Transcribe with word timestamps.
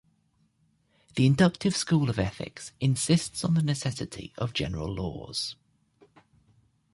The 1.15 1.27
inductive 1.27 1.75
school 1.77 2.09
of 2.09 2.17
ethics 2.17 2.71
insists 2.79 3.43
on 3.45 3.53
the 3.53 3.61
necessity 3.61 4.33
of 4.35 4.51
general 4.51 4.91
laws. 4.91 5.55